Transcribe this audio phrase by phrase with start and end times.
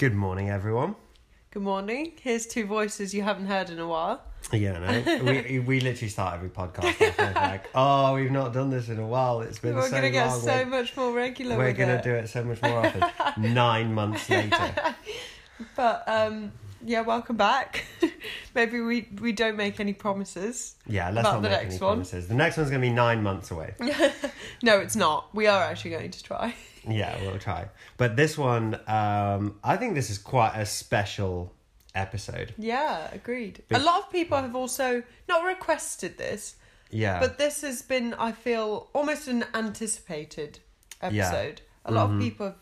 [0.00, 0.96] Good morning, everyone.
[1.50, 2.12] Good morning.
[2.22, 4.22] Here's two voices you haven't heard in a while.
[4.50, 8.88] Yeah, no, we we literally start every podcast off like, oh, we've not done this
[8.88, 9.42] in a while.
[9.42, 10.40] It's been We're so gonna get long.
[10.40, 11.58] so we're much more regular.
[11.58, 12.02] we're with gonna it.
[12.02, 13.04] do it so much more often.
[13.54, 14.72] Nine months later.
[15.76, 17.84] But um, yeah, welcome back.
[18.54, 20.76] Maybe we we don't make any promises.
[20.86, 21.78] Yeah, let's not About the make any one.
[21.78, 22.26] promises.
[22.26, 23.74] The next one's gonna be nine months away.
[24.62, 25.34] No, it's not.
[25.34, 26.54] We are actually going to try.
[26.88, 27.68] Yeah, we'll try.
[27.96, 31.52] But this one, um, I think this is quite a special
[31.94, 32.54] episode.
[32.58, 33.62] Yeah, agreed.
[33.68, 36.56] Big- A lot of people have also not requested this,
[36.90, 37.18] Yeah.
[37.20, 40.60] but this has been, I feel, almost an anticipated
[41.02, 41.60] episode.
[41.60, 41.90] Yeah.
[41.90, 42.14] A lot Mhm.
[42.16, 42.56] of people have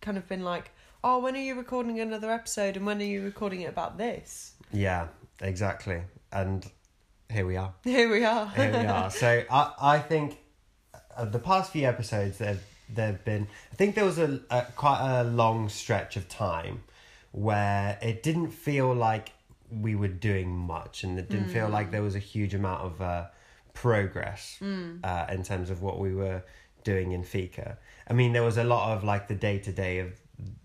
[0.00, 0.70] kind of been like,
[1.04, 2.76] "Oh, when are you recording another episode?
[2.76, 5.08] And when are you recording it about this?" yeah,
[5.40, 6.02] exactly.
[6.32, 6.70] And
[7.30, 7.74] here we are.
[7.84, 8.46] Here we are.
[8.48, 9.10] Here we are.
[9.10, 10.38] So I I think
[11.16, 12.58] uh, the past few episodes there
[12.94, 16.82] there've been I think there was a, a quite a long stretch of time
[17.32, 19.32] where it didn't feel like
[19.70, 23.00] we were doing much and it didn't feel like there was a huge amount of
[23.00, 23.26] uh,
[23.72, 26.42] progress uh, in terms of what we were
[26.84, 27.78] doing in Fika.
[28.08, 30.12] I mean there was a lot of like the day to day of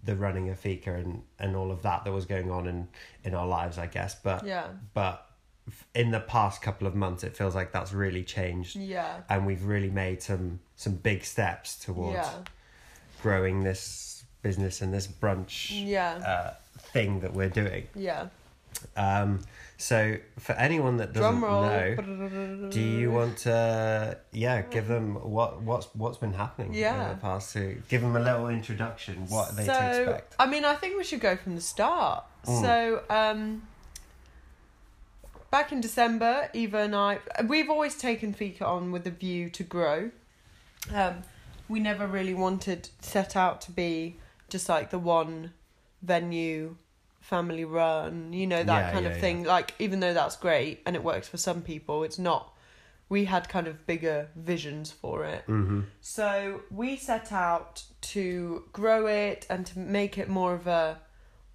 [0.04, 2.88] the running of Fika and, and all of that that was going on in,
[3.24, 4.68] in our lives I guess but Yeah.
[4.94, 5.27] but
[5.94, 9.18] in the past couple of months it feels like that's really changed Yeah.
[9.30, 12.34] and we've really made some some big steps towards Yeah.
[13.22, 16.14] growing this business and this brunch Yeah.
[16.26, 18.28] uh, thing that we're doing Yeah.
[18.96, 19.42] um
[19.78, 25.88] so for anyone that doesn't know do you want to yeah give them what what's
[25.96, 27.04] what's been happening Yeah.
[27.04, 30.36] in the past to give them a little introduction what are they so, to expect
[30.40, 32.24] I mean, I think we should go from the start.
[32.46, 32.62] Mm.
[32.62, 33.64] So, um,
[35.52, 39.64] back in December, Eva and I, we've always taken Fika on with a view to
[39.64, 40.12] grow.
[40.94, 41.24] Um,
[41.68, 44.18] we never really wanted set out to be
[44.50, 45.52] just like the one
[46.02, 46.76] venue
[47.20, 50.82] family run you know that Yeah, kind yeah, of thing like even though that's great
[50.86, 52.54] and it works for some people it's not
[53.10, 55.82] we had kind of bigger visions for it mm-hmm.
[56.00, 61.00] so we set out to grow it and to make it more of a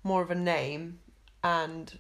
[0.05, 0.99] more of a name
[1.43, 1.99] and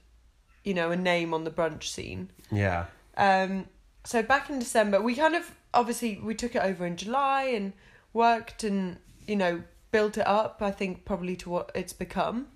[0.64, 2.30] you know a name on the brunch scene.
[2.50, 2.86] yeah
[3.16, 3.66] Um
[4.04, 7.72] so back in December we kind of obviously we took it over in July and
[8.12, 12.48] worked and you know built it up I think probably to what it's become.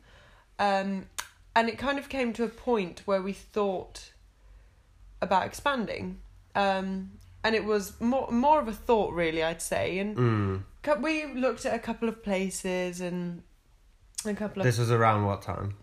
[0.58, 1.06] Um
[1.54, 4.12] and it kind of came to a point where we thought
[5.20, 6.20] about expanding.
[6.54, 7.12] Um
[7.44, 11.00] and it was more more of a thought really I'd say and mm.
[11.00, 13.42] we looked at a couple of places and
[14.24, 15.74] a couple of this was around what time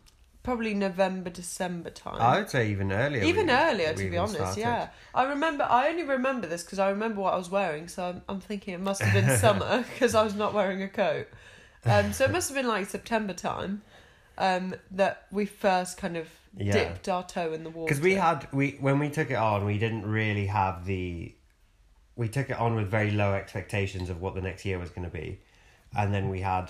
[0.43, 2.21] probably November December time.
[2.21, 4.35] I would say even earlier Even we- earlier, to be honest.
[4.35, 4.59] started.
[4.59, 5.63] Yeah, I remember.
[5.63, 7.87] I only remember this because I remember what I was wearing.
[7.87, 10.89] So I'm, I'm thinking it must have been summer because I was not wearing a
[10.89, 11.27] coat.
[11.85, 13.81] Um, so it must have been like September time
[14.37, 16.27] um, that we first kind of
[16.57, 16.73] Yeah.
[16.73, 17.87] dipped our toe in the water.
[17.89, 21.33] because we had we when we took it on we didn't really have the
[22.15, 25.03] we took it on with very low expectations of what the next year was going
[25.03, 25.39] to be
[25.97, 26.69] and then we had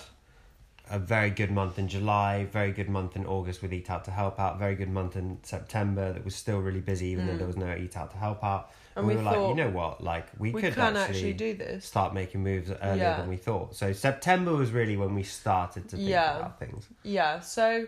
[0.90, 4.10] a very good month in july very good month in august with eat out to
[4.10, 7.38] help out very good month in september that was still really busy even though mm.
[7.38, 9.54] there was no eat out to help out and, And we, we were like you
[9.54, 11.84] know what like we, we could actually, actually do this.
[11.86, 13.16] start making moves earlier Yeah.
[13.16, 16.36] than we thought so september was really when we started to think Yeah.
[16.36, 17.86] about things Yeah, so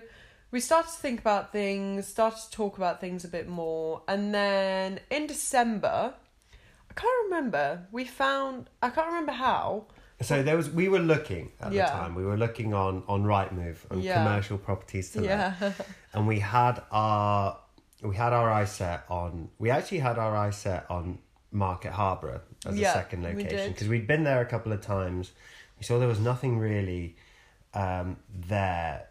[0.51, 4.33] we started to think about things, started to talk about things a bit more, and
[4.33, 6.15] then in December,
[6.91, 7.87] I can't remember.
[7.91, 9.87] We found I can't remember how.
[10.23, 11.85] So there was we were looking at Yeah.
[11.87, 12.15] the time.
[12.15, 14.15] We were looking on on Rightmove on Yeah.
[14.15, 15.29] commercial properties to let,
[15.61, 15.73] Yeah,
[16.15, 17.59] and we had our
[18.03, 19.51] we had our eye set on.
[19.59, 21.19] We actually had our eye set on
[21.53, 25.33] Market Harborough as Yeah, a second location because we'd been there a couple of times.
[25.79, 27.17] We saw there was nothing really
[27.75, 29.09] um, there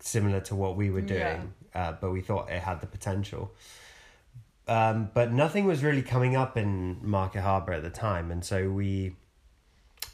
[0.00, 3.52] similar to what we were doing, uh, but we thought it had the potential.
[4.66, 8.68] Um, but nothing was really coming up in Market Harborough at the time, and so
[8.70, 9.14] we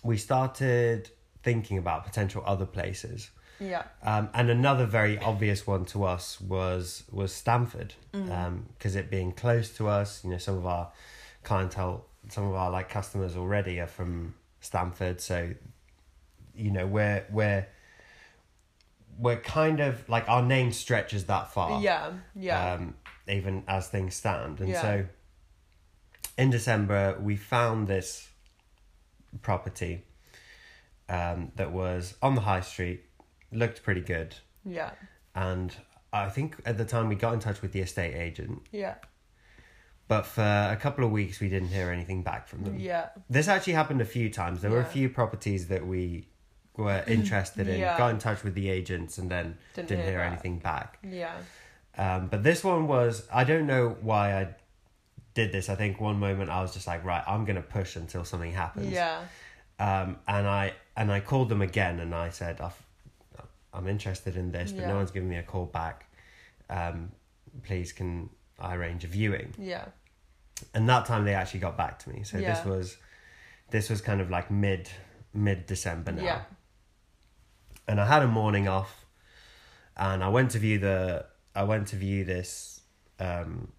[0.02, 1.10] we started
[1.42, 3.30] thinking about potential other places.
[3.58, 8.62] yeah, Um, and another very obvious one to us was was Stamford, Mm.
[8.72, 10.24] because it being close to us.
[10.24, 10.90] You know, some of our
[11.42, 15.52] clientele, some of our like customers already are from Stamford, so
[16.54, 17.66] you know we're we're
[19.18, 22.94] we're kind of like our name stretches that far yeah, yeah, um,
[23.28, 24.60] even as things stand.
[24.60, 24.80] And Yeah.
[24.80, 25.06] so
[26.38, 28.29] in December, we found this
[29.42, 30.04] property
[31.08, 33.04] um, that was on the high street,
[33.52, 34.34] looked pretty good.
[34.64, 34.90] yeah,
[35.34, 35.74] And
[36.12, 38.94] I think at the time we got in touch with the estate agent, yeah,
[40.08, 42.78] but for a couple of weeks we didn't hear anything back from them.
[42.78, 44.60] yeah, This actually happened a few times.
[44.60, 46.26] There were a few properties that we
[46.76, 47.96] were interested in, Yeah.
[47.96, 50.98] got in touch with the agents, and then Didn't didn't, hear hear, anything back.
[51.08, 51.36] Yeah.
[51.98, 54.54] Um, but this one was I don't know why I
[55.40, 55.68] did this.
[55.68, 58.92] I think one moment I was just like, right, I'm gonna push until something happens.
[58.92, 59.20] Yeah.
[59.78, 62.80] Um, and I and I called them again and I said, I've,
[63.72, 64.88] I'm interested in this, but Yeah.
[64.88, 66.06] no one's giving me a call back.
[66.68, 67.12] Um,
[67.62, 68.28] please, can
[68.58, 69.54] I arrange a viewing?
[69.58, 69.86] Yeah.
[70.74, 72.22] And that time they actually got back to me.
[72.24, 72.54] So Yeah.
[72.54, 72.96] this was
[73.70, 74.90] this was kind of like mid
[75.32, 76.22] mid December now.
[76.24, 76.42] Yeah.
[77.88, 79.04] And I had a morning off,
[79.96, 82.82] and I went to view the I went to view this
[83.18, 83.72] um,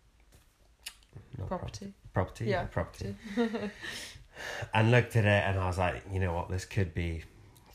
[1.37, 1.93] not prop- Property.
[2.13, 3.15] property Yeah, property
[4.73, 7.23] and looked at it and I was like you know what this could be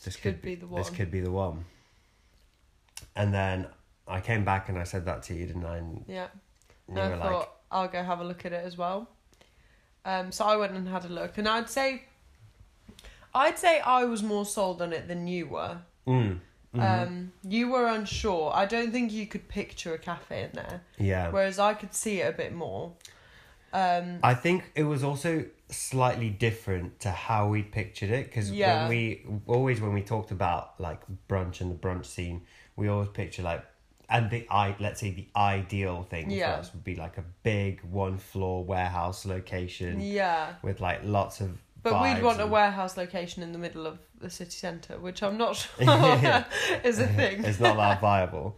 [0.04, 0.80] this Could be the one.
[0.80, 1.64] this could be the one
[3.14, 3.66] and then
[4.06, 6.28] I came back and I said that to you didn't I and Yeah.
[6.88, 9.08] And I thought like I'll go have a look at it as well.
[10.04, 12.04] Um, so I went and had a look, and I'd say,
[13.34, 15.78] I'd say I was more sold on it than you were.
[16.06, 16.38] mm,
[16.72, 18.52] mhm, Um, you were unsure.
[18.54, 22.20] I don't think you could picture a cafe in there, yeah whereas I could see
[22.20, 22.92] it a bit more.
[23.82, 28.80] Um, I think it was also slightly different to how we pictured it because Yeah.
[28.80, 32.38] when we always when we talked about like brunch and the brunch scene,
[32.76, 33.62] we always picture like
[34.08, 36.54] and the i let's say the ideal thing Yeah.
[36.54, 41.40] for us would be like a big one floor warehouse location yeah, with like lots
[41.40, 41.50] of.
[41.82, 45.36] but we'd want a warehouse location in the middle of the city centre, which I'm
[45.36, 46.46] not sure
[46.84, 47.44] is a thing.
[47.44, 48.56] it's not that viable,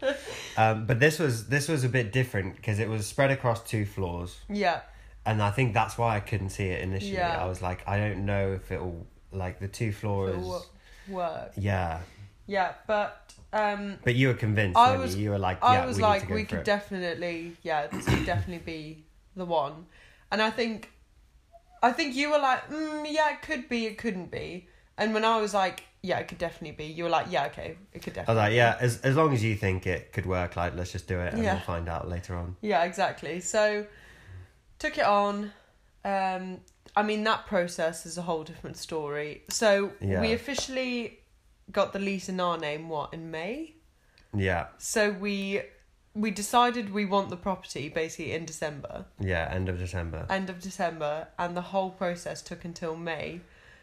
[0.56, 3.85] um, but this was this was a bit different because it was spread across two
[3.87, 4.31] floors.
[4.50, 4.81] yeah,
[5.30, 7.12] and I think that's why I couldn't see it initially.
[7.12, 7.42] Yeah.
[7.42, 10.36] I was like, I don't know if it'll like the two floors.
[10.36, 10.66] It'll
[11.08, 11.52] work.
[11.56, 12.00] Yeah,
[12.46, 14.78] Yeah, but um, but you were convinced.
[14.78, 15.25] I was- you?
[15.25, 16.64] you were like, I yeah, was we like, need to go we could it.
[16.64, 19.04] definitely, yeah, this could definitely be
[19.36, 19.86] the one.
[20.30, 20.90] And I think,
[21.82, 24.66] I think you were like, mm, yeah, it could be, it couldn't be.
[24.98, 27.76] And when I was like, yeah, it could definitely be, you were like, yeah, okay,
[27.92, 28.40] it could definitely.
[28.40, 30.92] I was like, yeah, as as long as you think it could work, like let's
[30.92, 31.54] just do it, and Yeah.
[31.54, 32.56] we'll find out later on.
[32.60, 33.40] Yeah, exactly.
[33.40, 33.86] So,
[34.78, 35.52] took it on.
[36.04, 36.60] Um,
[36.96, 39.42] I mean, that process is a whole different story.
[39.50, 40.20] So Yeah.
[40.20, 41.20] we officially
[41.70, 42.88] got the lease in our name.
[42.88, 43.75] What in May?
[44.34, 45.62] Yeah, So we
[46.14, 49.04] we decided we want the property basically in December.
[49.20, 50.26] yeah, end of December.
[50.28, 53.40] end of December, and the whole process took until May.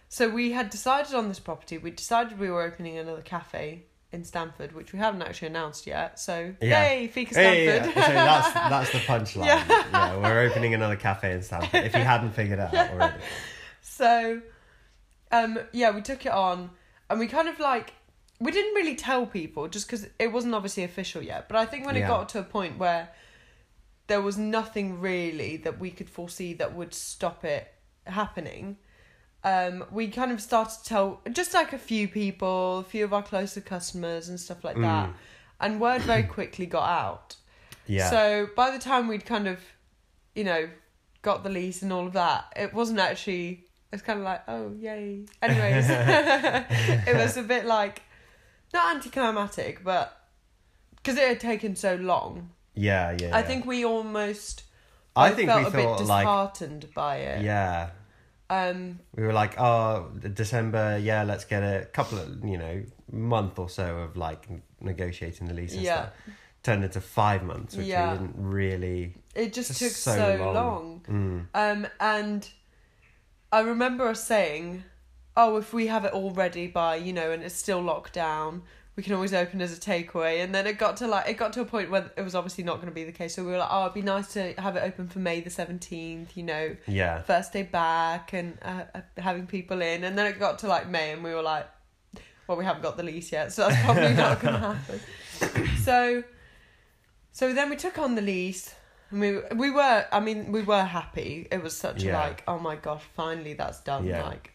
[0.10, 1.78] So we had decided on this property.
[1.78, 6.20] We decided we were opening another cafe in Stamford, which we haven't actually announced yet.
[6.20, 6.90] So Yeah.
[6.94, 7.96] yay, Fika Hey, Stamford!
[7.96, 9.46] yeah, so that's that's the punchline.
[9.46, 9.86] Yeah.
[9.92, 10.18] Yeah.
[10.18, 11.84] we're opening another cafe in Stamford.
[11.86, 13.18] If you hadn't figured it out already.
[13.82, 14.42] so,
[15.32, 16.70] um, yeah, we took it on,
[17.10, 17.94] and we kind of like
[18.40, 21.48] we didn't really tell people just because it wasn't obviously official yet.
[21.48, 22.08] But I think when it Yeah.
[22.10, 23.10] got to a point where
[24.08, 27.74] there was nothing really that we could foresee that would stop it
[28.06, 28.78] happening.
[29.46, 33.14] Um, we kind of started to tell just like a few people, a few of
[33.14, 35.14] our closer customers and stuff like that, Mm.
[35.62, 37.36] and word very quickly got out.
[37.86, 38.10] Yeah.
[38.10, 39.60] So by the time we'd kind of,
[40.34, 40.68] you know,
[41.22, 43.62] got the lease and all of that, it wasn't actually.
[43.94, 45.26] It's kind of like, oh yay.
[45.44, 45.86] Anyways,
[47.08, 48.02] it was a bit like,
[48.74, 50.18] not anticlimactic, but
[50.96, 53.42] because it had taken so long, yeah, yeah, I yeah.
[53.44, 54.64] think we almost.
[55.16, 57.44] I think felt we a bit like disheartened by it.
[57.44, 57.92] yeah.
[58.50, 59.00] Um.
[59.16, 63.70] We were like, oh, December, yeah, let's get a couple of, you know, month or
[63.70, 64.48] so of like
[64.82, 65.96] negotiating the lease and Yeah.
[65.96, 66.14] stuff.
[66.64, 68.12] Turned into five months, which Yeah.
[68.14, 69.16] we didn't really.
[69.36, 70.54] It just, Just took so so, long.
[70.54, 71.02] long.
[71.08, 71.48] Mm.
[71.54, 72.50] Um, and
[73.52, 74.84] I remember us saying,
[75.38, 78.64] "Oh, if we have it all ready by you know, and it's still locked down,
[78.96, 81.54] we can always open as a takeaway." And then it got to like it got
[81.54, 83.36] to a point where it was obviously not going to be the case.
[83.36, 85.50] So we were like, "Oh, it'd be nice to have it open for May the
[85.50, 86.36] seventeenth.
[86.38, 87.22] You know, Yeah.
[87.24, 90.88] first day back and uh, uh, having people in." And then it got to like
[90.90, 91.68] May, and we were like,
[92.48, 95.00] "Well, we haven't got the lease yet, so that's probably not going to happen."
[95.84, 96.24] so,
[97.32, 98.74] so then we took on the lease.
[99.12, 101.48] And we we were I mean we were happy.
[101.52, 102.18] It was such Yeah.
[102.20, 104.24] like oh my gosh finally that's done Yeah.
[104.24, 104.52] like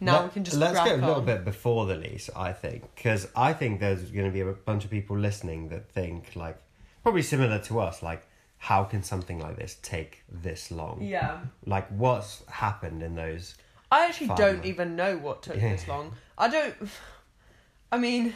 [0.00, 2.30] now Let- we can just let's go a little bit before the lease.
[2.36, 5.90] I think because I think there's going to be a bunch of people listening that
[5.90, 6.58] think like
[7.02, 8.02] probably similar to us.
[8.02, 8.26] Like,
[8.58, 10.98] how can something like this take this long?
[11.02, 13.54] Yeah, Like, what's happened in those?
[13.90, 15.70] I actually don't even know what took Yeah.
[15.70, 16.12] this long.
[16.36, 16.74] I don't.
[17.92, 18.34] I mean,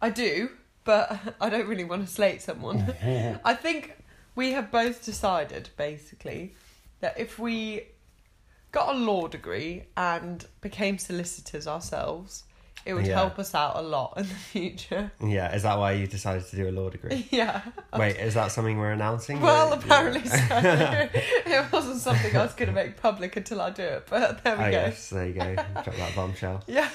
[0.00, 0.48] I do,
[0.84, 2.78] but I don't really want to slate someone.
[3.44, 3.96] I think
[4.34, 6.54] we have both decided basically
[7.00, 7.82] that if we
[8.72, 12.44] got a law degree and became solicitors ourselves,
[12.84, 13.14] it would Yeah.
[13.14, 15.12] help us out a lot in the future.
[15.24, 17.28] Yeah, is that why you decided to do a law degree?
[17.30, 17.60] yeah.
[17.96, 19.40] Wait, is that something we're announcing?
[19.40, 20.36] Well, apparently so.
[20.50, 24.56] it wasn't something I was going to make public until I do it, but there
[24.56, 24.78] we Oh, go.
[24.78, 25.54] yes, there you go.
[25.54, 26.64] Drop that bombshell.
[26.66, 26.88] Yeah,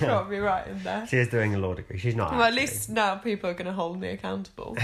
[0.00, 1.06] got me right in there.
[1.06, 1.98] She is doing a law degree.
[1.98, 2.32] She's not.
[2.32, 2.60] Well, at actually.
[2.62, 4.76] least now people are going to hold me accountable.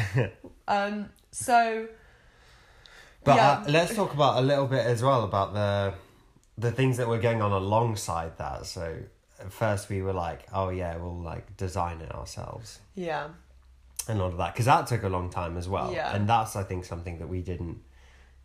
[0.68, 1.10] um.
[1.32, 1.88] So.
[3.24, 3.50] But yeah.
[3.50, 5.94] uh, let's talk about a little bit as well about the
[6.56, 8.66] the things that were going on alongside that.
[8.66, 8.96] So
[9.40, 13.28] at first we were like, oh yeah, we'll like design it ourselves Yeah.
[14.08, 15.92] and all of that because that took a long time as well.
[15.92, 16.14] Yeah.
[16.14, 17.78] And that's I think something that we didn't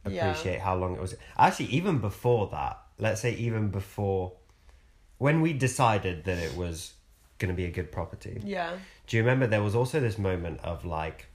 [0.07, 0.29] Yeah.
[0.29, 1.15] appreciate how long it was.
[1.37, 4.33] Actually, even before that, let's say even before
[5.19, 6.93] when we decided that it was
[7.37, 8.41] going to be a good property.
[8.43, 8.71] Yeah.
[9.07, 11.27] Do you remember there was also this moment of like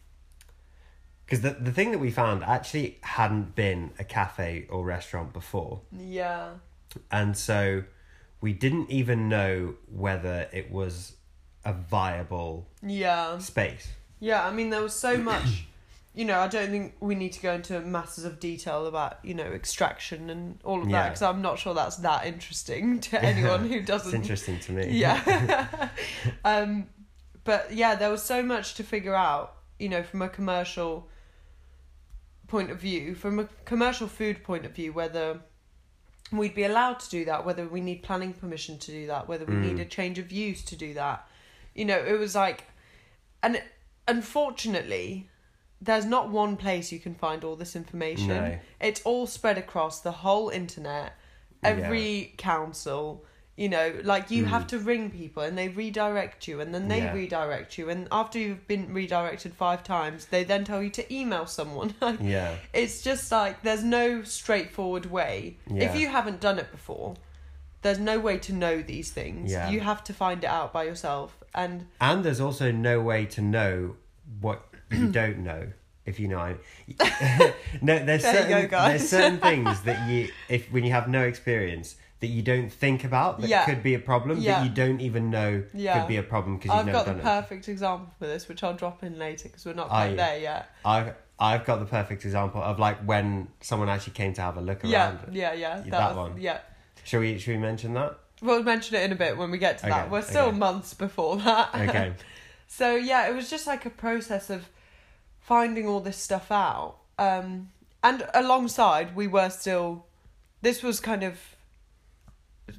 [1.25, 5.81] because the the thing that we found actually hadn't been a cafe or restaurant before,
[5.93, 6.51] Yeah.
[7.11, 7.85] and so
[8.41, 11.15] we didn't even know whether it was
[11.65, 13.39] a viable Yeah.
[13.39, 13.89] space.
[14.21, 14.47] Yeah.
[14.47, 15.65] I mean, there was so much.
[16.17, 19.35] You know, I don't think we need to go into masses of detail about you
[19.35, 23.69] know extraction and all of that because I'm not sure that's that interesting to anyone
[23.69, 24.15] who doesn't.
[24.15, 24.91] interesting to me.
[24.93, 25.89] Yeah.
[26.45, 26.87] um,
[27.43, 29.57] but yeah, there was so much to figure out.
[29.81, 31.09] You know, from a commercial
[32.55, 35.41] point of view, from a commercial food point of view, whether
[36.31, 39.45] we'd be allowed to do that, whether we need planning permission to do that, whether
[39.45, 39.63] we Mm.
[39.69, 41.27] need a change of use to do that.
[41.75, 42.61] You know, it was like,
[43.43, 43.61] and
[44.07, 45.29] unfortunately,
[45.81, 48.29] there's not one place you can find all this information.
[48.29, 48.59] No.
[48.81, 51.15] It's all spread across the whole internet,
[51.65, 53.25] every council.
[53.57, 54.49] You know, like you Mm.
[54.49, 57.13] have to ring people and they redirect you and then they Yeah.
[57.15, 57.89] redirect you.
[57.89, 61.95] And after you've been redirected five times, they then tell you to email someone.
[62.01, 62.57] Like, Yeah.
[62.73, 65.57] it's just like there's no straightforward way.
[65.69, 65.85] Yeah.
[65.85, 67.15] If you haven't done it before,
[67.83, 69.53] there's no way to know these things.
[69.53, 69.71] Yeah.
[69.71, 71.37] You have to find it out by yourself.
[71.55, 73.95] And And there's also no way to know
[74.41, 75.69] what you don't know.
[76.07, 76.49] If you know, I
[76.89, 76.97] mean.
[77.83, 78.89] no, there's There you certain go, guys.
[78.99, 83.05] there's certain things that you, if when you have no experience, that you don't think
[83.05, 83.65] about that Yeah.
[83.65, 84.61] could be a problem Yeah.
[84.61, 85.99] that you don't even know Yeah.
[85.99, 88.63] could be a problem because you've I've never got the perfect example for this, which
[88.63, 90.17] I'll drop in later because we're not Oh, quite yeah.
[90.17, 90.69] there yet.
[90.85, 94.61] I've I've got the perfect example of like when someone actually came to have a
[94.61, 95.19] look Yeah, around.
[95.29, 95.35] it.
[95.35, 95.77] yeah, yeah.
[95.81, 96.41] That That, was, one.
[96.41, 96.59] Yeah.
[97.03, 98.19] Shall we should we mention that?
[98.41, 100.11] We'll mention it in a bit when we get to that.
[100.11, 100.57] We're still okay.
[100.59, 101.75] months before that.
[101.75, 102.13] Okay.
[102.67, 104.69] So yeah, it was just like a process of
[105.39, 106.97] finding all this stuff out.
[107.19, 107.71] Um,
[108.03, 110.07] and alongside, we were still.
[110.63, 111.39] This was kind of.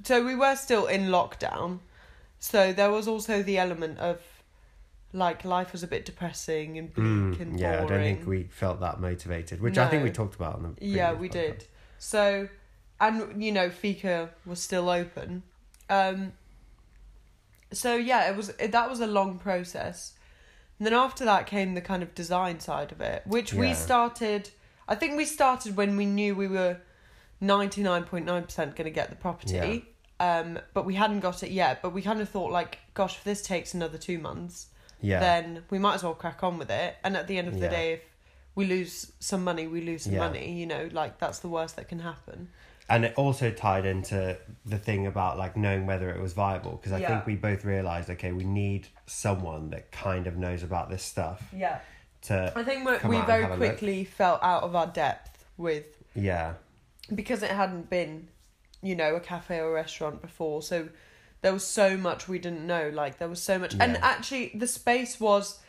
[0.03, 1.79] So we were still in lockdown,
[2.39, 4.19] so there was also the element of,
[5.13, 8.43] like life was a bit depressing and bleak Mm, and yeah, I don't think we
[8.43, 11.31] felt that motivated, which I think we talked about on the Yeah, we podcast.
[11.31, 11.65] did.
[11.97, 12.49] So,
[12.99, 15.43] and you know, Fika was still open.
[15.89, 16.33] Um,
[17.71, 20.13] so yeah, it was it, that was a long process.
[20.79, 24.49] And then after that came the kind of design side of it, which we started.
[24.87, 26.77] I think we started when we knew we were
[27.41, 29.85] ninety nine point nine percent going to get the property.
[30.19, 31.81] Um, but we hadn't got it yet.
[31.81, 34.67] But we kind of thought like, gosh, if this takes another two months,
[35.01, 35.19] Yeah.
[35.19, 36.95] then we might as well crack on with it.
[37.03, 37.69] And at the end of the Yeah.
[37.69, 38.01] day, if
[38.55, 40.19] we lose some money, we lose some Yeah.
[40.19, 40.53] money.
[40.53, 42.49] You know, like that's the worst that can happen.
[42.87, 46.91] and it also tied into the thing about like knowing whether it was viable because
[46.91, 47.07] I Yeah.
[47.07, 51.41] think we both realized okay we need someone that kind of knows about this stuff
[51.51, 51.79] Yeah,
[52.27, 55.87] to I think we Come we out very quickly felt out of our depth with
[56.13, 56.53] yeah
[57.13, 58.27] because it hadn't been,
[58.81, 60.61] you know, a cafe or restaurant before.
[60.61, 60.89] So
[61.41, 62.89] there was so much we didn't know.
[62.93, 65.59] Like there was so much, and actually the space was.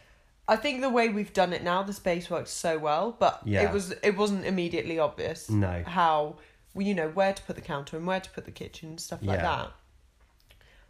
[0.49, 3.63] I think the way we've done it now, the space works so well, but Yeah.
[3.69, 6.37] it was it wasn't immediately obvious no how
[6.77, 9.19] you know where to put the counter and where to put the kitchen and stuff
[9.23, 9.43] like Yeah.
[9.43, 9.73] that.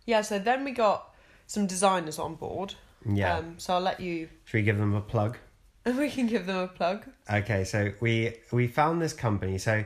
[0.04, 1.14] Yeah, so then we got
[1.46, 2.74] some designers on board.
[3.04, 4.28] yeah Um, so I'll let you.
[4.44, 5.38] should we give them a plug
[5.86, 7.06] We can give them a plug.
[7.32, 9.84] okay so we we found this company so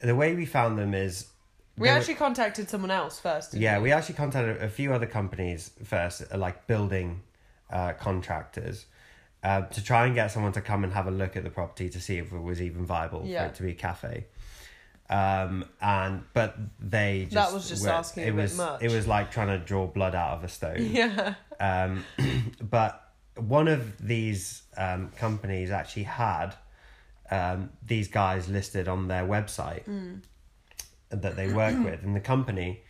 [0.00, 1.26] the way we found them is
[1.76, 3.52] We they were- actually contacted someone else first.
[3.52, 7.22] didn't yeah we actually contacted a few other companies first uh, like building
[7.70, 8.86] uh, contractors
[9.42, 11.88] uh, to try and get someone to come and have a look at the property
[11.88, 13.44] to see if it was even viable Yeah.
[13.44, 14.26] for it to be a cafe
[15.08, 18.82] um and but they just That was just were- asking a it bit was much.
[18.82, 21.34] it was like trying to draw blood out of a stone Yeah.
[21.58, 22.04] um
[22.62, 26.50] but one of these um companies actually had
[27.30, 30.20] um these guys listed on their website Mm.
[31.10, 32.80] that they work with and the company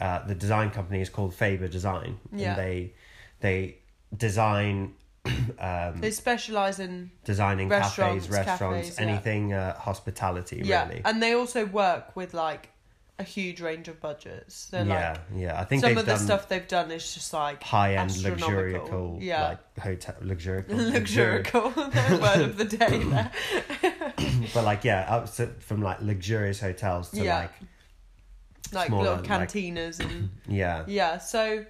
[0.00, 2.50] uh the design company is called Faber Design Yeah.
[2.50, 2.94] and they
[3.40, 3.76] they
[4.16, 4.94] design
[5.58, 9.06] um They specialise in designing Restaurants, cafes restaurants cafes, yeah.
[9.06, 12.70] anything uh, hospitality yeah, really and they also work with like
[13.18, 14.54] a huge range of budgets.
[14.70, 15.60] So yeah, like yeah.
[15.60, 19.48] I think some of the stuff they've done is just like high end luxurical Yeah.
[19.48, 21.76] like hotel luxurical luxurical
[22.20, 23.30] word of the day there.
[24.54, 27.38] but like yeah, up to, from like luxurious hotels to Yeah.
[27.40, 27.50] like
[28.72, 31.18] Like Smaller, little like- cantinas and yeah, yeah.
[31.18, 31.64] So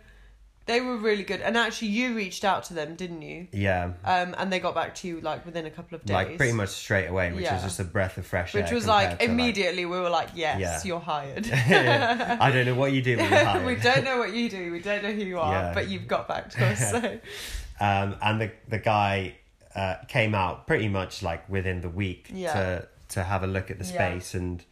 [0.67, 1.41] they were really good.
[1.41, 3.49] And actually, you reached out to them, didn't you?
[3.53, 3.93] yeah.
[4.05, 6.15] Um, and they got back to you like within a couple of days.
[6.15, 7.55] Like pretty much straight away, which Yeah.
[7.55, 8.63] was just a breath of fresh air.
[8.63, 10.81] Which was like immediately we were like, yes, Yeah.
[10.85, 11.51] you're hired.
[11.53, 13.17] I don't know what you do.
[13.17, 13.67] When you're hired.
[13.67, 14.71] we don't know what you do.
[14.71, 15.75] We don't know who you are, Yeah.
[15.75, 16.91] but you've got back to us.
[16.91, 16.99] So
[17.81, 19.35] um, and the the guy
[19.75, 22.53] uh, came out pretty much like within the week Yeah.
[22.53, 24.65] to to have a look at the space and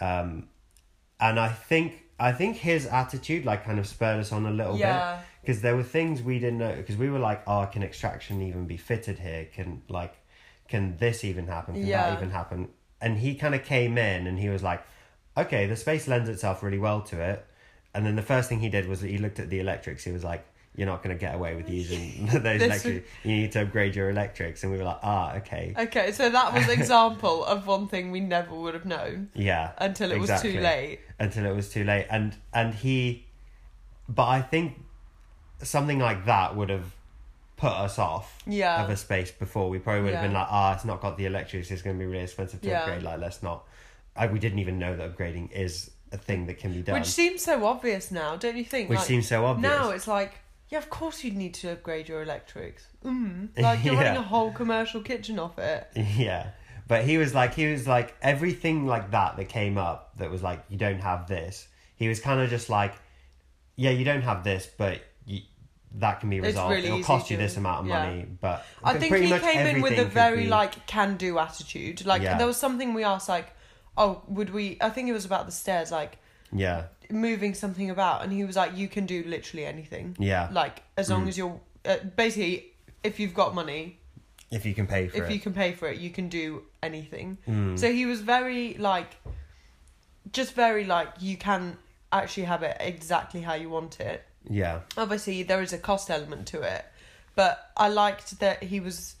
[0.00, 0.48] um,
[1.20, 4.76] and I think I think his attitude like kind of spurred us on a little
[4.76, 5.24] bit.
[5.40, 8.66] Because there were things we didn't know because we were like oh can extraction even
[8.66, 9.46] be fitted here?
[9.52, 10.14] Can like
[10.68, 11.74] can this even happen?
[11.74, 12.10] Can Yeah.
[12.10, 12.68] that even happen?
[13.00, 14.82] And he kind of came in and he was like
[15.36, 17.44] okay the space lends itself really well to it.
[17.94, 20.04] And then the first thing he did was he looked at the electrics.
[20.04, 23.52] He was like you're not going to get away with using those electrics you need
[23.52, 26.10] to upgrade your electrics and we were like ah okay okay.
[26.12, 30.10] So that was an example of one thing we never would have known yeah until
[30.12, 31.00] it was too late.
[31.18, 33.24] until it was too late and and he
[34.08, 34.80] but i think
[35.62, 36.94] something like that would have
[37.56, 38.82] put us off Yeah.
[38.82, 40.28] of a space before we probably would have Yeah.
[40.28, 42.68] been like ah it's not got the electrics it's going to be really expensive to
[42.68, 42.80] Yeah.
[42.80, 43.64] upgrade like let's not
[44.16, 47.08] I, we didn't even know that upgrading is a thing that can be done Which
[47.08, 48.88] seems so obvious now, don't you think?
[48.88, 50.34] which Like, seems so obvious Now it's like,
[50.68, 52.86] yeah, of course you'd need to upgrade your electrics.
[53.04, 53.48] Mm.
[53.58, 55.88] Like you're running a whole commercial kitchen off it.
[55.94, 56.50] yeah
[56.86, 60.42] but he was like he was like everything like that that came up that was
[60.42, 61.66] like you don't have this
[61.96, 62.94] he was kind of just like
[63.76, 65.40] yeah you don't have this but you,
[65.92, 68.04] that can be resolved really it'll cost you to- this amount of yeah.
[68.06, 72.04] money but I think he came in with a very be- like can do attitude.
[72.04, 72.36] Like Yeah.
[72.36, 73.48] there was something we asked like,
[73.96, 74.76] oh, would we?
[74.80, 76.18] I think it was about the stairs, like
[76.52, 80.16] yeah moving something about, and he was like, you can do literally anything.
[80.18, 81.28] yeah Like as long Mm.
[81.28, 82.66] as you're uh, basically,
[83.02, 83.98] if you've got money,
[84.50, 86.62] if you can pay for if it you can pay for it, you can do
[86.82, 87.38] anything.
[87.48, 87.78] Mm.
[87.78, 89.10] So he was very like,
[90.32, 91.76] just very like you can
[92.12, 94.22] actually have it exactly how you want it.
[94.48, 96.84] yeah Obviously, there is a cost element to it,
[97.34, 99.16] but I liked that he was.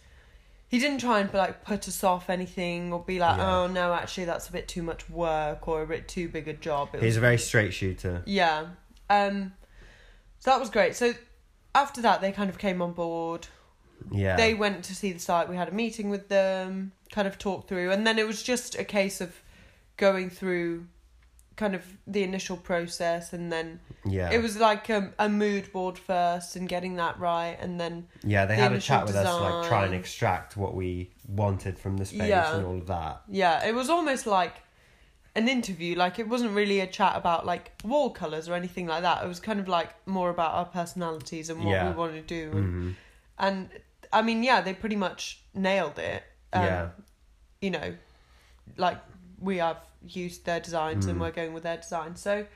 [0.74, 3.56] He didn't try and like put us off anything or be like, Yeah.
[3.58, 6.52] oh no, actually that's a bit too much work or a bit too big a
[6.52, 6.88] job.
[6.94, 8.66] It he's was- a very straight shooter yeah.
[9.08, 9.52] Um,
[10.40, 10.96] so that was great.
[10.96, 11.12] So
[11.74, 13.46] after that, they kind of came on board.
[14.10, 15.48] yeah They went to see the site.
[15.48, 18.74] We had a meeting with them, kind of talked through, and then it was just
[18.76, 19.30] a case of
[19.96, 20.86] going through
[21.56, 24.30] kind of the initial process and then yeah.
[24.32, 28.44] it was like a, a mood board first and getting that right and then yeah
[28.44, 31.78] they the had a chat with us to like try and extract what we wanted
[31.78, 32.56] from the space Yeah.
[32.56, 33.22] and all of that.
[33.28, 34.54] Yeah it was almost like
[35.36, 39.02] an interview like it wasn't really a chat about like wall colors or anything like
[39.02, 39.24] that.
[39.24, 41.90] It was kind of like more about our personalities and what Yeah.
[41.90, 42.50] we want to do.
[42.56, 42.90] And, hmm
[43.36, 43.68] and
[44.12, 46.22] i mean yeah they pretty much nailed it.
[46.52, 46.88] Um, Yeah.
[47.60, 47.94] you know
[48.76, 48.98] like
[49.44, 51.20] we have used their designs and Mm.
[51.22, 52.46] we're going with their design so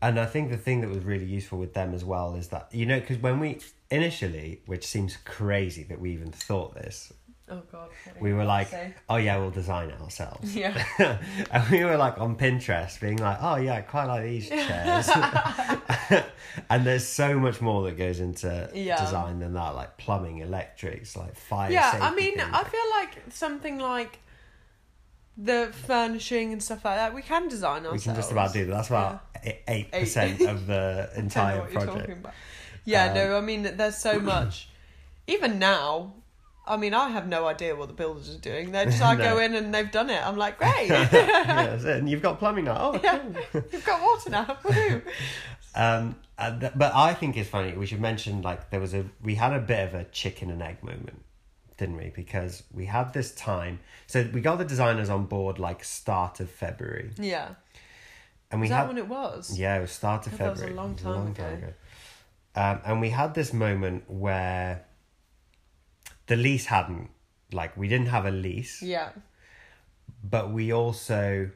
[0.00, 2.68] And I think the thing that was really useful with them as well is that,
[2.72, 7.12] you know, because when we initially, which seems crazy that we even thought this,
[7.50, 7.88] oh god
[8.20, 8.68] we were like,
[9.08, 10.54] oh yeah, we'll design it ourselves.
[10.54, 10.74] yeah
[11.50, 15.08] and we were like on Pinterest being like, oh yeah, I quite like these chairs.
[16.70, 19.00] and there's so much more that goes into Yeah.
[19.04, 22.50] design than that, like plumbing, electrics, like fire yeah i mean things.
[22.52, 24.18] i feel like something like
[25.40, 28.64] the furnishing and stuff like that we can design ourselves we can just about do
[28.66, 28.72] that.
[28.72, 29.22] That's about
[29.68, 32.26] eight percent of the I don't know entire project.
[32.84, 34.68] Yeah, Um, no, I mean, there's so much.
[35.28, 36.14] Even now,
[36.66, 38.72] I mean, I have no idea what the builders are doing.
[38.72, 39.24] They just I No.
[39.24, 40.26] go in and they've done it.
[40.26, 42.92] I'm like, great, yeah, and you've got plumbing now.
[42.94, 43.18] Oh, Yeah.
[43.52, 43.62] cool.
[43.72, 44.44] you've got water now.
[44.64, 45.02] Woohoo.
[45.74, 46.16] Um,
[46.60, 47.72] th- but I think it's funny.
[47.76, 50.62] We should mention like there was a we had a bit of a chicken and
[50.62, 51.22] egg moment,
[51.78, 52.10] didn't we?
[52.14, 53.80] Because we had this time.
[54.06, 57.54] So we got the designers on board like start of February, Yeah,
[58.50, 59.58] and we is that had when it was?
[59.58, 61.44] yeah, it was start of thought it was a long It was time ago.
[61.46, 61.72] ago.
[62.54, 64.84] Um, and we had this moment where
[66.26, 67.10] the lease hadn't
[67.52, 69.10] like we didn't have a lease, Yeah,
[70.22, 71.50] but we also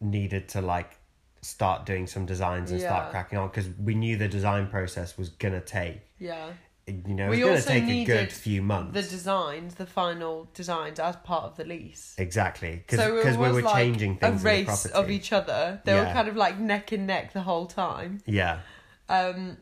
[0.00, 0.98] needed to like
[1.42, 2.88] start doing some designs and Yeah.
[2.88, 6.52] start cracking on because we knew the design process was gonna take yeah.
[6.86, 10.48] You know We was also gonna take a good few months The designs, the final
[10.54, 12.14] designs, as part of the lease.
[12.18, 15.80] exactly because So we were like changing things a race of each other.
[15.84, 18.20] They were kind of like neck and neck the whole time.
[18.26, 18.60] yeah
[19.08, 19.58] Um,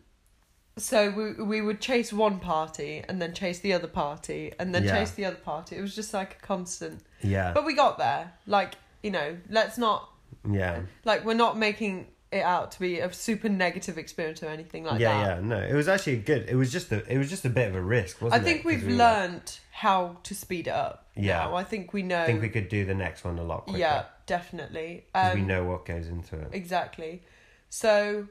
[0.78, 4.84] so we we would chase one party and then chase the other party and then
[4.84, 4.96] Yeah.
[4.98, 5.76] chase the other party.
[5.76, 7.02] It was just like a constant.
[7.22, 8.32] yeah But we got there.
[8.46, 10.08] Like you know, let's not
[10.50, 10.80] Yeah.
[11.04, 15.00] Like we're not making it out to be a super negative experience or anything like
[15.00, 15.20] yeah, that.
[15.28, 16.48] yeah, yeah, no, it was actually good.
[16.48, 18.44] It was just a, it was just a bit of a risk, I wasn't it?
[18.46, 21.08] think 'Cause we've we learned how to speed it up.
[21.14, 21.38] Yeah.
[21.44, 21.54] now.
[21.56, 22.22] I think we know.
[22.22, 23.78] I think we could do the next one a lot quicker.
[23.78, 25.04] yeah, definitely.
[25.14, 26.48] Um, we know what goes into it.
[26.52, 27.22] Exactly.
[27.68, 28.28] So,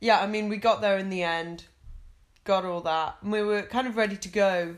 [0.00, 1.64] yeah, I mean, we got there in the end,
[2.44, 4.76] got all that, and we were kind of ready to go.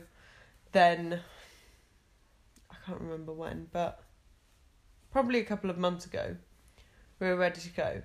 [0.71, 1.21] Then,
[2.71, 4.03] I can't remember when, but
[5.11, 6.35] probably a couple of months ago,
[7.19, 8.01] we were ready to go.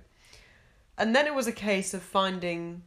[0.97, 2.83] And then it was a case of finding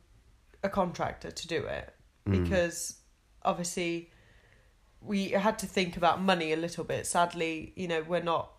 [0.63, 1.93] a contractor to do it
[2.27, 2.43] Mm.
[2.43, 2.97] because
[3.45, 4.11] obviously
[5.01, 7.07] we had to think about money a little bit.
[7.07, 8.51] Sadly, you know, we're not.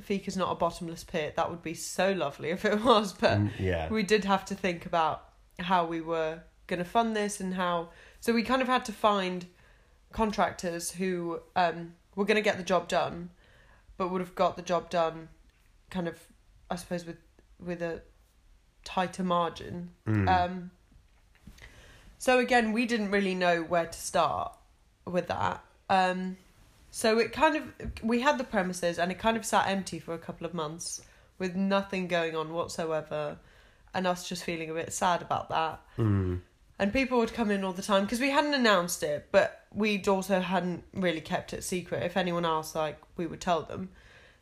[0.00, 1.36] Fika's not a bottomless pit.
[1.36, 4.54] That would be so lovely if it was, but Mm, yeah, we did have to
[4.54, 7.90] think about how we were going to fund this and how.
[8.20, 9.46] So we kind of had to find
[10.12, 13.30] contractors who um, were going to get the job done,
[13.96, 15.28] but would have got the job done,
[15.90, 16.18] kind of,
[16.70, 17.18] I suppose, with
[17.58, 18.02] with a
[18.84, 19.90] tighter margin.
[20.06, 20.28] Mm.
[20.28, 20.70] Um,
[22.18, 24.52] so again, we didn't really know where to start
[25.04, 25.62] with that.
[25.90, 26.36] Um,
[26.90, 27.64] so it kind of
[28.02, 31.02] we had the premises and it kind of sat empty for a couple of months
[31.38, 33.38] with nothing going on whatsoever,
[33.92, 35.80] and us just feeling a bit sad about that.
[35.98, 36.40] Mm.
[36.78, 40.08] And people would come in all the time because we hadn't announced it, but we'd
[40.08, 42.02] also hadn't really kept it secret.
[42.02, 43.90] If anyone asked, like we would tell them.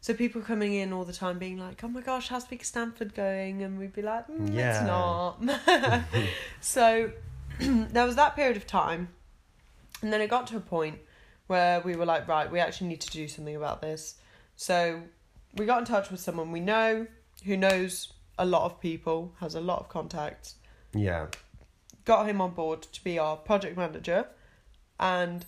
[0.03, 3.15] So people coming in all the time, being like, "Oh my gosh, how's Big Stamford
[3.15, 4.71] going?" And we'd be like, mm, Yeah.
[4.71, 6.05] "It's not."
[6.61, 7.13] so
[7.61, 9.09] there was that period of time,
[10.03, 10.99] and then it got to a point
[11.47, 14.17] where we were like, "Right, we actually need to do something about this."
[14.57, 15.03] So
[15.57, 17.07] we got in touch with someone we know
[17.45, 20.57] who knows a lot of people, has a lot of contacts,
[20.93, 21.29] yeah,
[22.05, 24.27] got him on board to be our project manager
[24.99, 25.47] and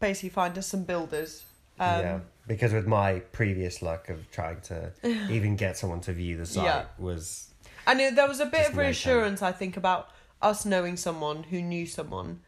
[0.00, 1.44] basically find us some builders.
[1.78, 2.20] Um, yeah.
[2.48, 4.90] Because with my previous luck of trying to
[5.30, 6.84] even get someone to view the site Yeah.
[6.98, 7.50] was
[7.86, 10.08] And it, there was a bit of reassurance, I think, about
[10.42, 12.40] us knowing someone who knew someone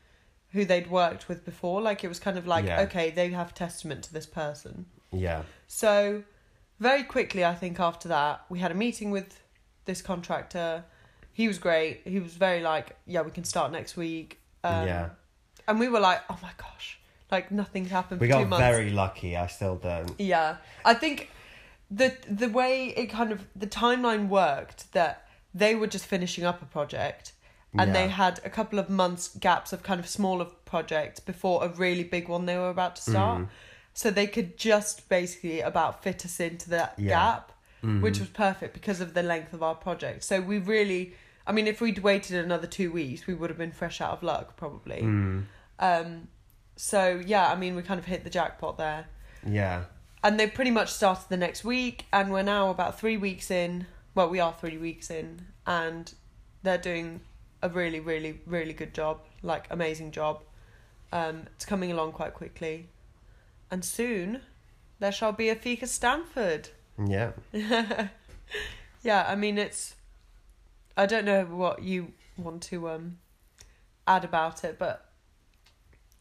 [0.53, 1.81] who they'd worked with before.
[1.81, 2.81] Like, it was kind of like, Yeah.
[2.83, 4.87] okay, they have testament to this person.
[5.13, 6.25] yeah, So,
[6.81, 9.41] very quickly, I think after that, we had a meeting with
[9.85, 10.85] this contractor.
[11.33, 12.03] He was great.
[12.05, 14.39] He was very like, yeah, we can start next week.
[14.65, 15.09] Um, yeah.
[15.69, 16.99] And we were like, oh my gosh,
[17.33, 18.63] like nothing's happened We for two got months.
[18.67, 19.37] very lucky.
[19.37, 20.13] I still don't.
[20.19, 21.31] Yeah, I think
[21.91, 26.63] the the way it kind of the timeline worked that they were just finishing up
[26.63, 27.33] a project
[27.79, 31.69] and they had a couple of months gaps of kind of smaller projects before a
[31.69, 33.43] really big one they were about to start.
[33.43, 33.49] Mm.
[33.95, 37.09] So they could just basically about fit us into that Yeah.
[37.11, 37.53] gap,
[37.85, 38.01] Mhm.
[38.03, 40.25] which was perfect because of the length of our project.
[40.25, 41.15] So we really,
[41.47, 44.23] I mean, if we'd waited another two weeks, we would have been fresh out of
[44.25, 45.03] luck probably.
[45.03, 45.45] Mm.
[45.79, 46.29] Um,
[46.81, 49.07] so yeah, I mean, we kind of hit the jackpot there.
[49.47, 49.85] Yeah,
[50.23, 53.87] and they pretty much started the next week and we're now about three weeks in.
[54.15, 56.13] Well we are three weeks in and
[56.63, 57.21] they're doing
[57.63, 60.43] a really really really good job like amazing job
[61.13, 62.89] um it's coming along quite quickly.
[63.71, 64.43] And soon
[64.99, 66.69] there shall be a fika stamford
[67.03, 67.33] yeah.
[69.03, 69.95] yeah i mean it's
[70.95, 73.17] i don't know what you want to um
[74.07, 75.10] add about it but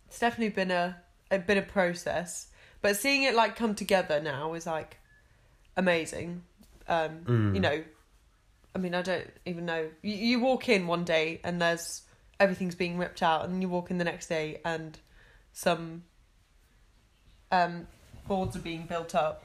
[0.10, 0.98] it's definitely been a
[1.32, 2.48] a bit of process
[2.82, 4.98] but seeing it like come together now is like
[5.78, 6.42] amazing
[6.88, 7.54] um Mm.
[7.54, 7.84] you know
[8.76, 12.02] i mean i don't even know you, you walk in one day and there's
[12.40, 14.98] everything's being ripped out and you walk in the next day and
[15.54, 16.04] some
[17.52, 17.86] um
[18.28, 19.44] boards are being built up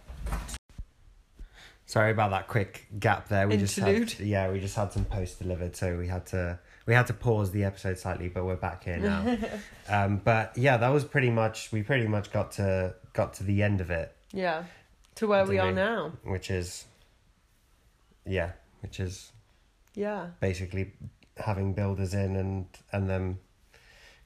[1.87, 3.47] Sorry about that quick gap there.
[3.47, 6.95] We just had yeah, we just had some post delivered, so we had to we
[6.95, 9.37] had to pause the episode slightly, but we're back here now.
[9.89, 13.63] um, but yeah, that was pretty much we pretty much got to got to the
[13.63, 14.65] end of it, yeah
[15.17, 16.09] to where we are Dunno.
[16.09, 16.85] now which is
[18.27, 19.33] yeah, which is
[19.95, 20.93] yeah basically
[21.37, 23.39] having builders in and and them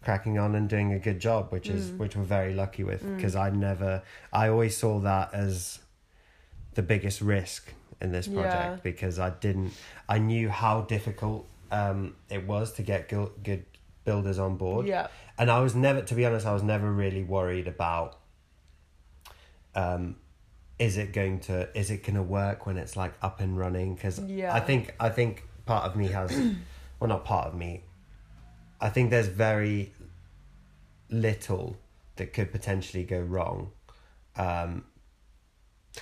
[0.02, 1.98] cracking on and doing a good job, which is Mm.
[1.98, 3.16] which we're very lucky with Mm.
[3.16, 5.80] because I never I always saw that as
[6.74, 8.76] the biggest risk in this project Yeah.
[8.82, 9.72] because I didn't
[10.08, 13.64] I knew how difficult um it was to get good, good
[14.04, 17.22] builders on board yeah and I was never to be honest I was never really
[17.22, 18.18] worried about
[19.74, 20.16] um
[20.78, 23.94] is it going to is it going to work when it's like up and running
[23.94, 24.54] because Yeah.
[24.54, 26.30] I think I think part of me has
[27.00, 27.82] well not part of me
[28.80, 29.92] I think there's very
[31.10, 31.76] little
[32.16, 33.72] that could potentially go wrong
[34.36, 34.84] um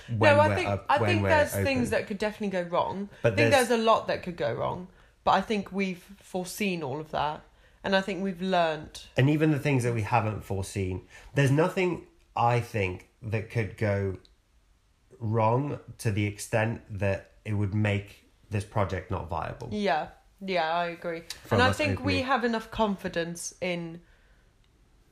[0.09, 1.65] no, I think up- I think there's open.
[1.65, 3.09] things that could definitely go wrong.
[3.23, 4.87] But I think there's- there's a lot that could go wrong,
[5.27, 7.41] but I think we've foreseen all of that,
[7.83, 9.07] and I think we've learnt.
[9.17, 10.95] and even the things that we haven't foreseen
[11.35, 11.89] there's nothing
[12.53, 12.95] i think
[13.33, 13.97] that could go
[15.19, 18.07] wrong to the extent that it would make
[18.49, 19.67] this project not viable.
[19.71, 20.07] Yeah,
[20.39, 21.23] yeah, I agree.
[21.45, 23.81] From and I think we have enough confidence in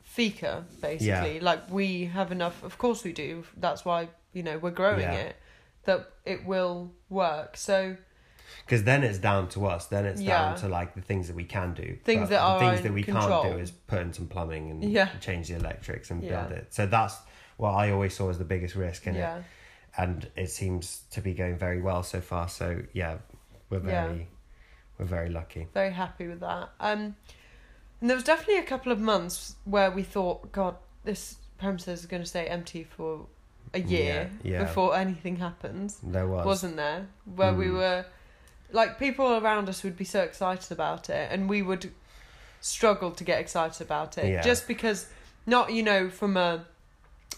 [0.03, 1.39] Fika, basically.
[1.39, 2.63] Like we have enough.
[2.63, 3.43] Of course, we do.
[3.57, 5.13] That's why you know we're growing Yeah.
[5.29, 5.35] it.
[5.85, 7.57] That it will work.
[7.57, 7.97] So
[8.65, 9.85] Because then it's down to us.
[9.87, 10.39] Then it's Yeah.
[10.49, 11.97] down to like the things that we can do.
[12.03, 13.41] Things But that are things that we control.
[13.43, 15.09] can't do is put in some plumbing and Yeah.
[15.19, 16.41] change the electrics and Yeah.
[16.45, 16.73] build it.
[16.73, 17.17] So that's
[17.57, 19.43] what I always saw as the biggest risk in yeah, it,
[19.97, 22.49] and it seems to be going very well so far.
[22.49, 23.17] So yeah,
[23.69, 24.29] we're very
[24.97, 25.67] we're very lucky.
[25.73, 26.69] very happy with that.
[26.79, 27.15] Um,
[28.01, 32.05] and there was definitely a couple of months where we thought, God, this premises is
[32.05, 33.27] going to stay empty for
[33.73, 35.99] a year before anything happens.
[36.03, 36.45] There was.
[36.45, 37.07] wasn't there?
[37.25, 37.73] Where we Mm.
[37.73, 38.05] were,
[38.71, 41.91] like, people around us would be so excited about it, and we would
[42.61, 44.41] struggle to get excited about it Yeah.
[44.41, 45.07] just because,
[45.45, 46.65] not you know, from a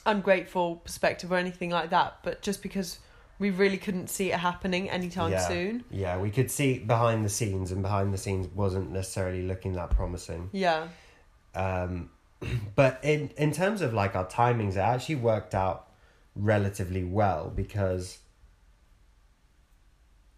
[0.05, 2.99] ungrateful perspective or anything like that, but just because
[3.39, 5.47] we really couldn't see it happening anytime Yeah.
[5.47, 5.83] soon.
[5.91, 9.89] Yeah, we could see behind the scenes, and behind the scenes wasn't necessarily looking that
[9.91, 10.49] promising.
[10.53, 10.87] Yeah,
[11.55, 12.09] Um,
[12.75, 15.87] but in in terms of like our timings, it actually worked out
[16.35, 18.19] relatively well because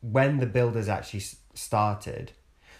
[0.01, 2.31] when the builders actually s- started,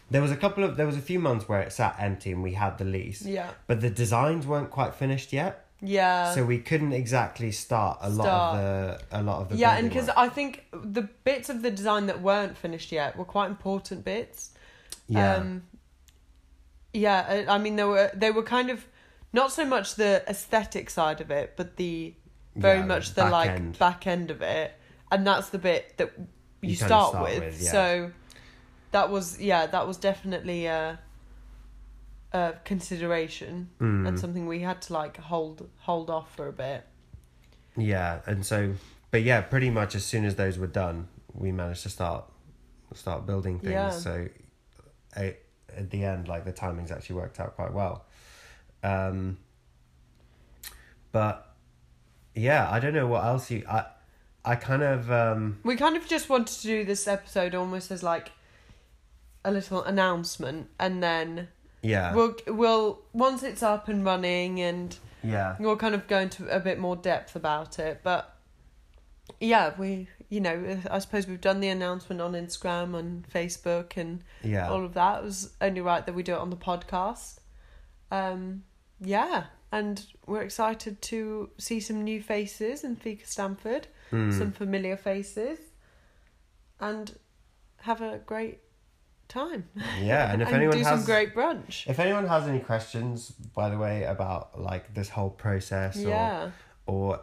[0.10, 2.42] there was a couple of there was a few months where it sat empty and
[2.44, 6.34] we had the lease, yeah, but the designs weren't quite finished yet, yeah.
[6.34, 9.90] so we couldn't exactly start a lot of the a lot of the yeah, and
[9.90, 10.18] building because work.
[10.18, 14.52] I think the bits of the design that weren't finished yet were quite important bits.
[15.08, 15.64] yeah Um,
[16.94, 18.86] yeah, I I mean, they were they were kind of
[19.32, 22.16] not so much the aesthetic side of it, but the
[22.56, 23.78] very yeah, much the back like end.
[23.78, 24.74] back end of it,
[25.12, 26.12] and that's the bit that
[26.62, 27.44] you, You start, start with.
[27.44, 27.72] with, yeah.
[27.72, 28.12] So
[28.92, 31.00] that was yeah, that was definitely a,
[32.34, 34.08] a consideration Mm.
[34.08, 36.86] and something we had to like hold hold off for a bit.
[37.78, 38.74] Yeah, and so,
[39.12, 42.26] but yeah, pretty much as soon as those were done, we managed to start
[42.94, 43.72] start building things.
[43.72, 43.92] Yeah.
[43.92, 44.28] So,
[45.16, 45.40] at,
[45.76, 48.06] at the end, like the timings actually worked out quite well.
[48.84, 49.38] Um,
[51.12, 51.56] but
[52.36, 53.64] yeah, I don't know what else you.
[53.70, 53.86] I
[54.46, 58.04] I kind of um We kind of just wanted to do this episode almost as
[58.04, 58.32] like
[59.44, 61.48] a little announcement, and then
[61.82, 62.14] yeah.
[62.14, 65.56] we'll we'll once it's up and running and yeah.
[65.60, 68.38] we'll kind of go into a bit more depth about it but
[69.40, 74.24] yeah we you know i suppose we've done the announcement on instagram and facebook and
[74.44, 74.70] yeah.
[74.70, 75.20] all of that.
[75.20, 77.40] It was only right that we do it on the podcast.
[78.12, 78.64] Um
[79.02, 84.34] yeah and we're excited to see some new faces in Fika Stamford, Mm.
[84.36, 85.60] some familiar faces,
[86.80, 87.16] and
[87.82, 88.60] have a great
[89.28, 89.70] time.
[90.02, 90.32] yeah.
[90.32, 91.88] And if and anyone do has some great brunch.
[91.88, 96.52] if anyone has any questions, by the way, about like this whole process or Yeah.
[96.88, 97.22] or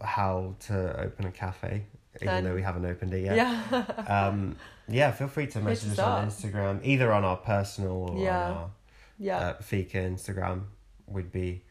[0.00, 3.36] how to open a cafe, even Then- though we haven't opened it yet.
[3.36, 3.84] Yeah.
[4.28, 4.56] Um,
[4.88, 6.26] yeah, feel free to message us on.
[6.28, 8.44] Instagram, either on our personal or Yeah.
[8.50, 8.70] on our
[9.18, 9.38] yeah.
[9.38, 10.64] uh, Fika Instagram.
[11.06, 11.62] We'd be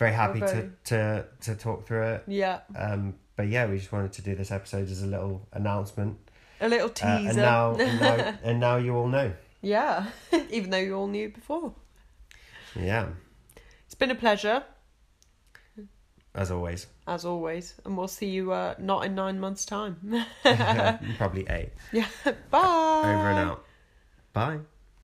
[0.00, 2.24] very happy to, to to talk through it.
[2.26, 2.60] yeah.
[2.74, 6.18] Um, but yeah, we just wanted to do this episode as a little announcement,
[6.60, 7.28] A little uh, teaser.
[7.28, 9.32] and now and now and now you all know.
[9.62, 10.06] yeah.
[10.50, 11.74] Even though you all knew before.
[12.74, 13.08] Yeah,
[13.86, 14.62] It's been a pleasure,
[16.34, 17.74] as always, as always.
[17.84, 19.96] And we'll see you uh, not in nine months' time.
[21.18, 21.70] probably eight.
[21.92, 22.06] yeah.
[22.50, 23.02] Bye.
[23.14, 23.64] Over and out.
[24.32, 24.58] Bye.